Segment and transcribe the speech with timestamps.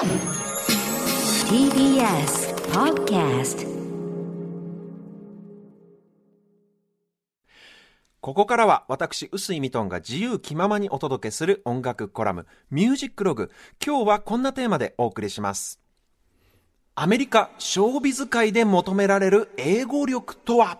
[0.00, 0.08] TBS
[2.72, 3.68] Podcast
[8.22, 13.50] ここからは私、臼井ミトンが自由気ままにお届けする音楽コラム、ミュージックログ。
[13.84, 15.78] 今日はこんなテーマでお送りします。
[16.94, 20.78] アメリカ、ショービズ界で求められる英語力とは？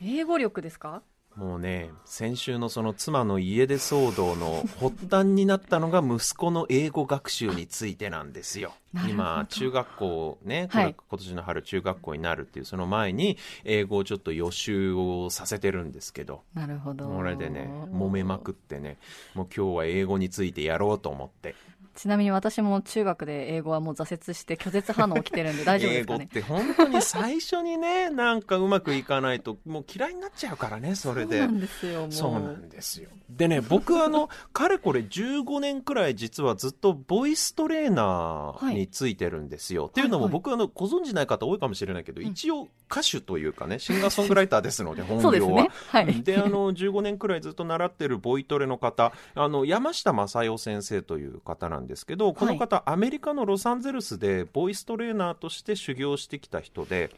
[0.00, 1.02] 英語力ですか？
[1.38, 8.74] もうね、先週のその妻の家出騒動の発端になったのが息子の英語学習についてなんですよ。
[9.08, 17.06] 今、中学校ね、はい今年の春中学校になるっていうその前に英語をちょっと予習をさせてるんですけど、なるほど。
[17.06, 18.98] これでね、揉めまくってね、
[19.34, 21.54] もう今日は英語についてやろうと思って。
[21.98, 26.30] ちなみに私も中学で英語はもう挫折して拒絶反応起きてるんで大丈夫で英語っすかね。
[26.32, 31.38] て本当に最初にね、なんかうまくいかないと、もう嫌いになっちゃうからね、それで。
[31.38, 32.06] そうなんですよ。
[32.10, 33.08] そうなんですよ。
[33.28, 39.86] でね、僕はあの、かれこれ15年くらい実はずっとボイストレーナーについてるんですよ。
[39.86, 45.22] っていうのもはいはい僕あの、ご存知ない方多いかもしれないけど、一応歌手というかね、シンガーソングライターですので、本業は。
[45.26, 45.70] そうですね。
[45.88, 46.22] はい。
[46.22, 57.10] で、あの、15年くらいずっと習ってるボイトレの方、あの、山下正代先生という方なんですけど、この方、アメリカのロサンゼルスでボイストレーナーとして修行してきた人で、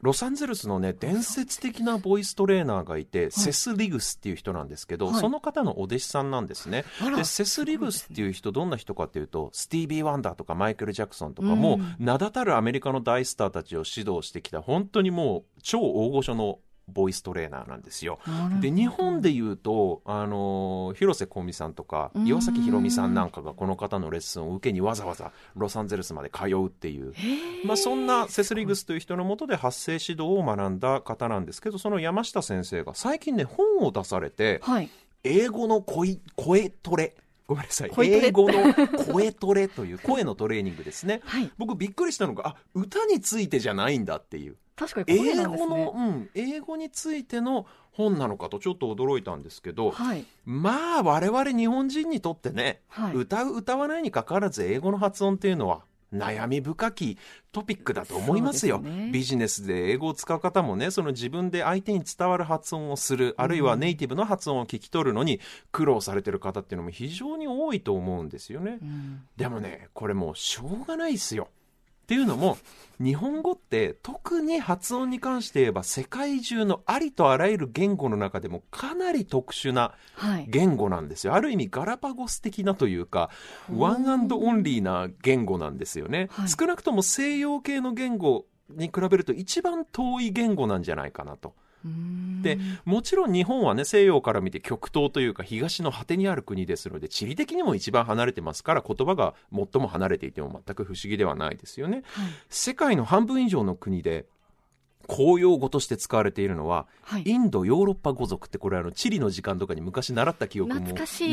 [0.00, 5.20] ロサンゼルスのね、伝説的なボイストレーナーがいて、セス・リグスっていう人なんですけど、はい。
[5.20, 6.84] その方のお弟子さんなんですね。
[7.16, 16.58] で、セス・リグスっていう人、どんな人かっていうと、スティービー・ワンダーとかマイケル・ジャクソンとかも、名だたるアメリカの大スターたちを指導してきた、本当にもう超大御所の
[16.92, 18.18] ボイストレーナーなんですよ。
[18.60, 22.26] で日本で言うと、あの広瀬香美さんとかうん。
[22.26, 27.12] 岩崎宏美さんなんかがこの方のレッスンを受けにわざわざロサンゼルスまで通うっていう、
[27.64, 34.90] まあ、そんなセスリグスという人のもとで発声指導を学んだ方なんですけどその山下先生が最近ね本を出されてはい。
[35.22, 37.14] 英語の声声トレ。
[37.46, 37.90] ごめんなさい。
[37.98, 38.72] 英語の
[39.12, 41.20] 声トレという声のトレーニングですね。
[41.24, 41.50] はい。
[41.58, 45.44] 僕びっくりしたのがあ歌についてじゃないんだっていう確かに声英。
[45.44, 50.24] 語の、うん、英語についての本なのかとちょっと驚いたんですけど、はい。
[50.46, 53.14] まあ我々日本人にとってね、はい。
[53.14, 55.82] 歌う歌わないにかかわらず英語の発音っていうのは
[56.14, 57.18] 悩み深き
[57.52, 65.40] トピックだと思いますよねビジネスで英語を使う方もねその自分で相手に伝わる発音をするあるいはネイティブの発音を聞き取るのに
[65.70, 71.48] 苦労されてる方っていうのも非常に多いと思うんですよね、うんでもねこれもうしょうがないですよ
[72.10, 72.58] っていうのも
[72.98, 80.46] 日本語って特に発音に関して言えば世界中のありとあらゆる言語の中でもかなり特殊なはい。
[80.48, 81.34] 言語なんですよ。
[81.34, 83.30] ある意味ガラパゴス的なというか、
[83.72, 86.28] ワンアンドオンリーな言語なんですよね。
[86.32, 91.54] はい少なくとも西洋系の言語に比べると一番遠い言語なんじゃないかなと。
[91.84, 102.02] で、もちろん日本はね、西洋から見て極東というか東の果てにある国ですので、地理的にも一番離れてますから、言葉が最も離れていても全く不思議ではないですよね。
[102.12, 102.32] はい。
[102.48, 104.26] 世界の半分以上の国で、
[105.10, 107.24] 公用語として使われているのは、はい。
[107.26, 110.92] インドヨーロッパ語族ってこれあの地理の時間とかに昔習った記憶も、ね、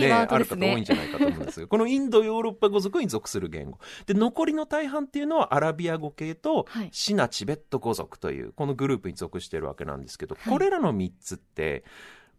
[0.10, 3.78] ワある方多いんじゃないかと思うんですが このインドヨーロッパ語族に属する言語。
[4.08, 6.90] で残りの大半っていうのはアラビア語系とはい。
[6.92, 10.54] シナチベット語族というこのグループに属しているわけなんですけど、はい。
[10.54, 11.84] これらの3つって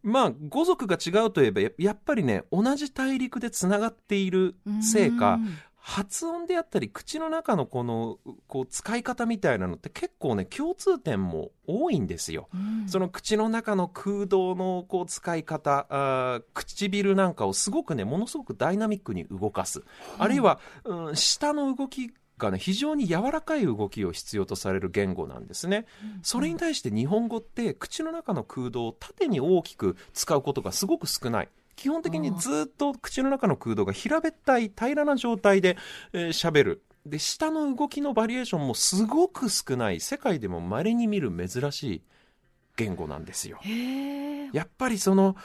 [0.03, 12.51] まあ語族が違うといえばややっぱりね同じ大陸でつながっているせいかうん発音であったり口の中のこのこう使い方みたいなのって結構ね共通点も多いんですよ。
[12.53, 12.89] うん。
[12.91, 19.83] その口の中の空洞のこう使い方あー唇なんかをすごくねものすごくダイナミックに動かす、
[20.19, 25.87] あるいは、うん、舌の動きがね非常に柔らかい動きを必要とされる言語なんですね、
[26.23, 31.49] それに対して日本語って口の中の空洞を縦に大きく使うことがすごく少ない
[31.79, 35.79] 基本的にずっと口の中の空洞が平べったい平らな状態で喋、
[36.13, 36.83] えー喋る。
[37.07, 42.03] で舌の動きのバリエーションもすごく少ない世界でも稀に見る珍しい
[42.77, 43.61] 言語なんですよ。
[44.53, 45.37] やっぱりその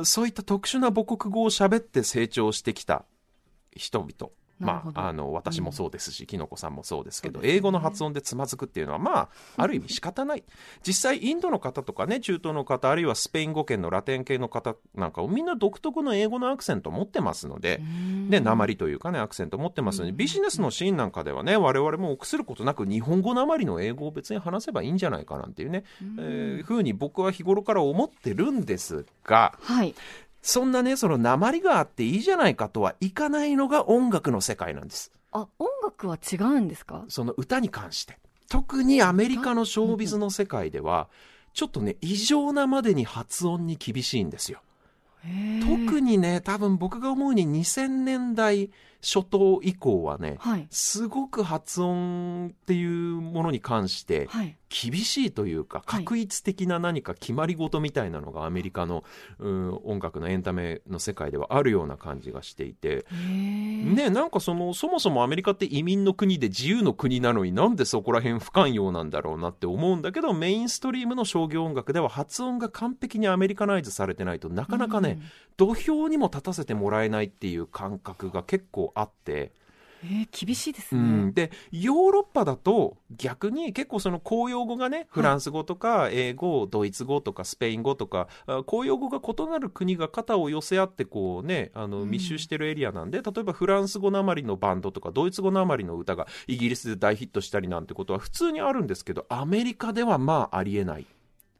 [0.00, 3.04] うそういった特殊な母国語を喋って成長してきた
[3.74, 7.48] 人々まあ、あの私もそうですし、きのこさんもそうですけどね。
[7.48, 10.44] 英語の発音でつまずくっていうのはまあある意味仕方ない。
[10.86, 17.80] 実際インドの方とかね中東の方あるいはスペイン語圏のラテン系の方なんかをみんな独特の英語のアクセントを持ってますので、
[18.28, 25.84] ね、鉛というかねアクセントを持ってますのでビジネスのシーンなんかではね我々も臆することなく日本語鉛の英語を別に話せばいいんじゃないかなんていうね、
[26.18, 29.94] えーふうに僕は日頃から思ってるんですがはい。
[30.50, 35.12] そんなねその鉛があっていいじゃないかとはいかないのが音楽の世界なんです。
[35.30, 37.04] あ、音楽は違うんですか？
[37.08, 38.18] その歌に関して。
[38.48, 41.08] 特にアメリカのショービズの世界では
[41.52, 44.62] ちょっとね異常なまでに発音に厳しいんですよ。
[45.66, 48.70] 特にね、多分僕が思うに2000年代
[49.02, 50.66] 初頭以降はね、はい。
[50.70, 54.56] すごく発音っていうものに関してはい。
[54.68, 56.04] 厳しいというか、はい。
[56.04, 59.04] 確一的な何か決まり事みたいなのがアメリカの、
[59.38, 75.18] うん音楽のエンタメの世界ではあるような感じがしていて、ね、なんかその、そもそもアメリカって移民の国で自由の国なのになんでそこら辺不寛容なんだろうなって思うんだけど、メインストリームの商業音楽では発音が完璧にアメリカナイズされてないとなかなかね、
[75.56, 79.50] 土俵にも立たせてもらえないっていう感覚が結構あって、うん。
[80.04, 81.00] えー厳しいですね。
[81.00, 101.06] うん、でヨーロッパだと逆に結構その公用語がねフランス語とか英語ドイツ語とかスペイン語とかあ公用語が異なる国が肩を寄せ合ってこうねあのうん密集してるエリアなんで、例えばフランス語なまりのバンドとかドイツ語なまりの歌がイギリスで大ヒットしたりなんてことは普通にあるんですけどアメリカではまあありえない。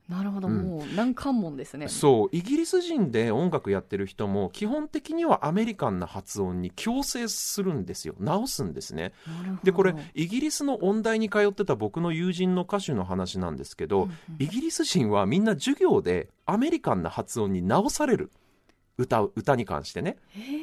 [0.09, 0.63] なるほど、うん。
[0.63, 1.89] もう難関門ですね。
[1.89, 2.29] そう。
[2.33, 8.15] イギリス人で音楽やってる人も基本的にはアメリカンな発音に強制するんですよ。
[8.19, 9.13] 直すんですね。
[9.65, 14.15] でこれイギリスの音大に通ってた僕の友人の歌手の話なんですけど、うんうん。
[14.39, 18.31] イギリス人はみんな授業でアメリカンな発音に直される
[18.97, 20.17] 歌う歌に関してね。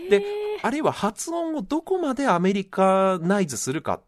[0.10, 0.24] で
[0.64, 4.02] あるいは発音をどこまでアメリカナイズするか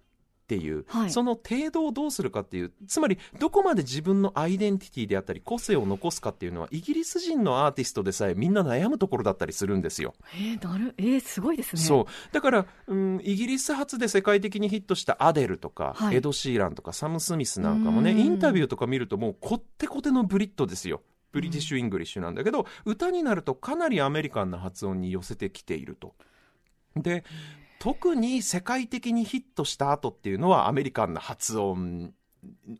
[0.47, 10.13] っていう、はいその程度をどうするかっていうつまりどこまで自分のアイデンティティであったり個性を残すかっていうのはイギリス人のアーティストでさえみんな悩むところだったりするんですよ。
[10.35, 11.81] えー、なる、えー、すごいですね。
[11.81, 21.01] そうだから、うん、イギリス発で世界的にヒットしたアデルとか、はいエド・シーランとかサム・スミスなんかもねうんインタビューとか見るともうこってこての Brit ですよ
[21.31, 26.15] British English なんだけど、歌になるとかなりアメリカンな発音に寄せてきていると。
[26.95, 27.23] で
[27.79, 32.13] 特に世界的にヒットした後っていうのはアメリカンな発音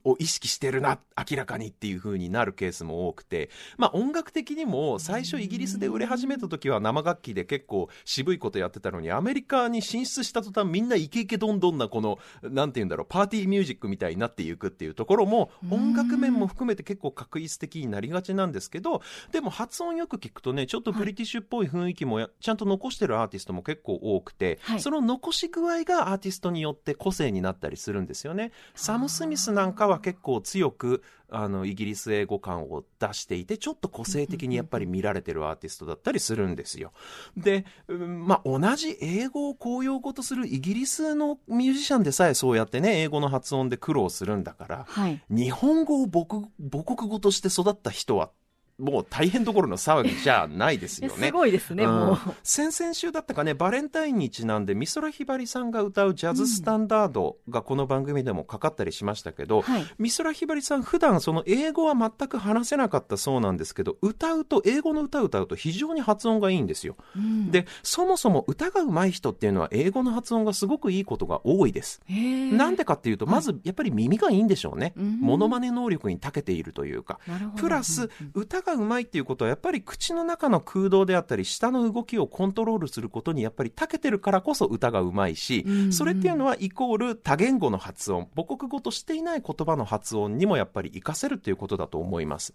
[0.04, 19.02] を意識してるな明らかにっていう風になるケースも多くてまあ音楽的にも最初イギリスで売れ始めた時は生楽器で結構渋いことやってたのにアメリカに進出した途端みんなイケイケどんどんなこのなんて言うんだろうパーティーミュージックみたいになっていくっていうところも音楽面も含めて結構確一的になりがちなんですけど
[19.32, 24.80] でも発音よく聞くとねちょっとブリティッシュっぽい雰囲気もやちゃんと残してるアーティストも結構多くて、はい。
[24.80, 28.52] その残し具合がアーティストによって個性になったりするんですよね。
[28.76, 36.94] サム・スミスなんかは結構強くあのイギリス英語感を出していてちょっと個性的にやっぱり見られてるアーティストだったりするんですよ。
[37.36, 45.22] で、うんまあ、同じ英語を公用語とするイギリスのミュージシャンでさえそうやってね英語の発音で苦労するんだからはい。
[45.30, 48.32] 日本語を母国母国語として育った人は
[48.78, 51.28] もう大変どころの騒ぎじゃないですよえね。
[51.28, 51.92] すごいですね、うん。
[51.92, 52.18] もう。
[52.44, 59.86] 先々週だったかねバレンタインにちなんで美空ひばりさんが歌うジャズスタンダードがこの番組でもかかったりしましたけど、はい。
[60.00, 72.02] 美空ひばりさん普段その英語は全く話せなかったそうなんですけど歌うと英語の歌を歌うと非常に発音がいいんですよ、うん、でそもそも歌が上手い人っていうのは英語の発音がすごくいいことが多いです。
[72.08, 75.20] なんでかっていうとまずやっぱり耳がいいんでしょうね、うん。
[75.20, 77.20] モノマネ能力に長けているというか。
[77.56, 92.54] プラス歌が上手いっていうことはやっぱり口の中の空洞であったり舌の動きをコントロールすることにやっぱり長けてるからこそ歌が上手いし、うんうんそれっていうのはイコール多言語の発音母国語としていない言葉の発音にもやっぱり活かせるということだと思います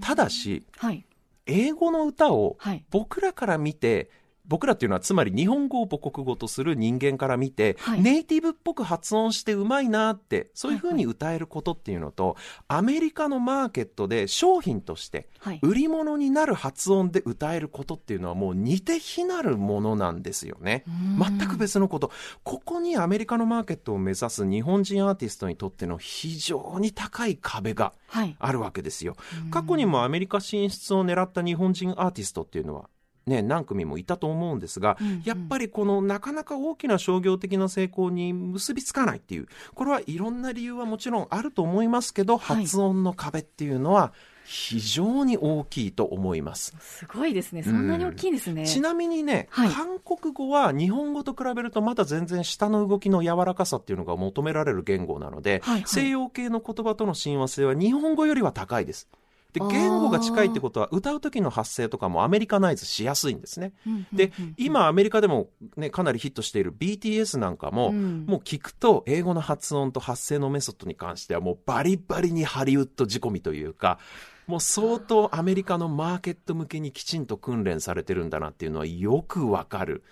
[0.00, 1.04] ただしはい。
[1.46, 2.84] 英語の歌をはい。
[2.90, 4.10] 僕らから見て
[4.46, 12.36] 僕らっていうのはつまり日本語を母国語とする人間から見て、はいネイティブっぽく発音してうまいなってそういうふうに歌えることっていうのと、
[12.68, 15.58] アメリカのマーケットで商品としてはい。
[15.62, 20.84] 売り物になる発音で歌えることっていうのはもう似て非なるものなんですよね。
[20.88, 22.10] うん全く別のこと。
[22.42, 28.36] ここにアメリカのマーケットを目指す日本人アーティストにとっての非常に高い壁がはい。
[28.38, 29.16] あるわけですよ。
[29.50, 32.88] 過去にもアメリカ進出を狙った日本人アーティストっていうのは
[33.26, 44.12] ね、何組もいたと思うんですが、うんうんやっぱりこのなかなか大きな商業的な成功に結びつかないっていう、これはいろんな理由はもちろんあると思いますけど、はい発音の壁っていうのは
[44.44, 46.74] 非常に大きいと思います。
[46.80, 47.62] すごいですね。
[47.62, 48.66] そんなに大きいんですね。
[48.66, 59.08] ちなみにね、はい韓国語は日本語と比べるとまだ全然下の動きの柔らかさっていうのが求められる言語なので、はいはい西洋系の言葉との親和性は日本語よりは高いです。
[59.52, 63.72] で言語が近いってことは歌う時の発声とかもアメリカナイズしやすいんですね。
[64.12, 73.98] で、今アメリカでも、ね、かなりヒットしている BTS なんかも、うんもう聞くと英語の発音と発声のメソッドに関してはもうバリバリにハリウッド仕込みというか
[74.46, 80.02] もう相当アメリカのマーケット向けにきちんと訓練されてるんだなっていうのはよくわかる。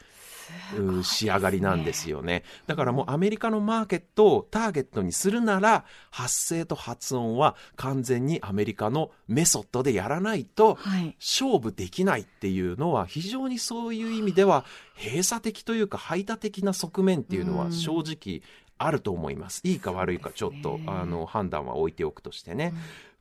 [0.78, 2.44] う仕上がりなんですよね。
[2.66, 11.16] だからもうアメリカのマーケットをターゲットにするなら、発声と発音は完全にアメリカのメソッドでやらないと、はい。
[11.18, 14.64] 勝負できないっていうのは非常にそういう意味では
[14.96, 18.42] 閉鎖的というか排他的な側面っていうのは正直
[18.78, 19.60] あると思います。
[19.64, 22.72] いいか悪いかちょっと、ねあの判断は置いておくとしてね。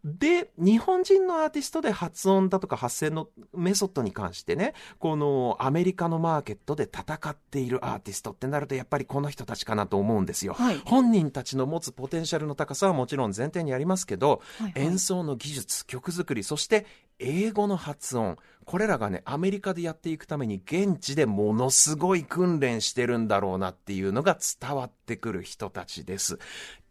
[0.04, 10.54] で、日本人のアーティストで発音だとか発声のメソッドに関してね、このアメリカのマーケットで戦っているアーティストってなるとやっぱりこの人たちかなと思うんですよ。
[10.54, 16.86] はい本人たちの持つポテンシャルの高さはもちろん前提にありますけど、はいはい演奏の技術、曲作り、そして
[17.20, 26.40] 英語の発音、これらがね、アメリカでやっていくために現地でものすごい訓練してるんだろうなっていうのが伝わってくる人たちです。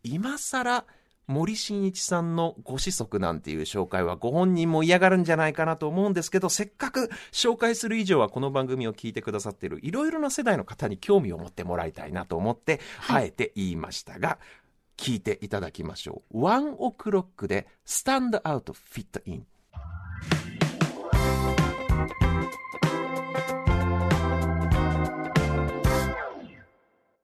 [0.03, 0.85] 今更、
[1.29, 14.39] 森進一さんのご子息なんていう紹介はご本人も嫌がるんじゃないかなと思うんですけど、せっかく紹介する以上はこの番組を聞いてくださっているいろいろな世代の方に興味を持ってもらいたいなと思って、あえて言いましたが、
[14.97, 16.41] 聞いていただきましょう。
[16.41, 19.45] ワンオクロックで Stand Out Fit In。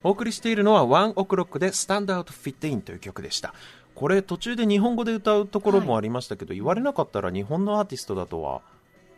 [0.07, 3.55] お送りしているのはワンオクロックで Stand Out Fit In という曲でした。
[3.95, 8.63] これ途中で日本語で歌うところもありましたけど、言われなかったら日本のアーティストだとは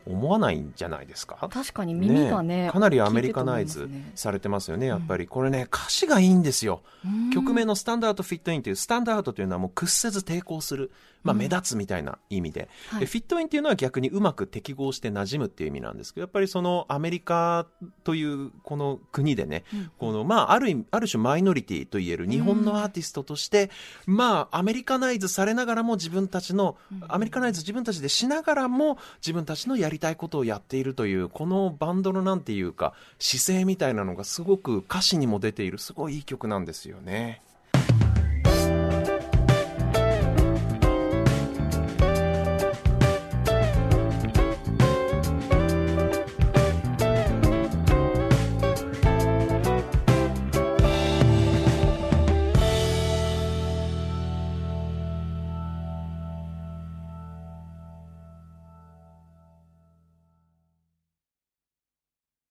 [0.06, 1.48] 思わないんじゃないですか？
[1.50, 5.26] 確かに耳がねかなりアメリカナイズされてますよね、やっぱり。
[5.26, 6.82] これね、歌詞がいいんですよ。
[7.04, 10.92] うん曲名のスタンダードフィットインという、スタンダードというのはもう屈せず抵抗する。
[11.26, 12.68] まあ目立つみたいな意味で。
[12.90, 13.00] はい。
[13.00, 17.66] でフィットインっていうのは逆にうまく適合して馴染むっていう意味なんですけど、やっぱりそのアメリカ
[18.04, 19.64] というこの国でね、
[19.98, 23.70] このまあある意味、ある種マイノリティと言える日本のアーティストとして、
[24.06, 26.76] まあアメリカナイズされながらも自分たちの、
[27.08, 37.42] アメリカナイズ自分たちでしながらも自分たちのやりたいことをやっているという、このバンドのなんていうか姿勢みたいなのがすごく歌詞にも出ているすごいいい曲なんですよね。